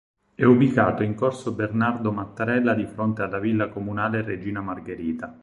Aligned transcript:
È 0.33 0.43
ubicato 0.43 1.03
in 1.03 1.13
Corso 1.13 1.51
Bernardo 1.51 2.11
Mattarella 2.11 2.73
di 2.73 2.87
fronte 2.87 3.21
alla 3.21 3.37
Villa 3.37 3.69
comunale 3.69 4.23
Regina 4.23 4.59
Margherita. 4.59 5.37